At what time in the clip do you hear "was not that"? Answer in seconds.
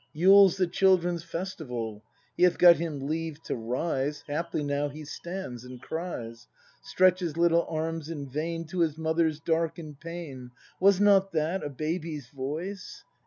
10.79-11.63